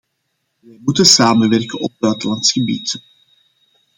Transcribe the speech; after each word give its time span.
Wij 0.59 0.79
moeten 0.83 1.05
samenwerken 1.05 1.79
op 1.79 1.91
buitenlands 1.99 2.51
gebied. 2.51 3.01